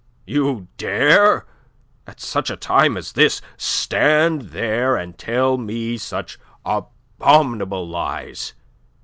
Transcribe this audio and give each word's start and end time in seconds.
"You 0.25 0.67
dare 0.77 1.33
and 1.41 1.45
at 2.07 2.19
such 2.19 2.49
a 2.49 2.57
time 2.57 2.97
as 2.97 3.11
this 3.13 3.39
stand 3.55 4.49
there 4.49 4.95
and 4.95 5.15
tell 5.15 5.59
me 5.59 5.95
such 5.95 6.39
abominable 6.65 7.87
lies! 7.87 8.55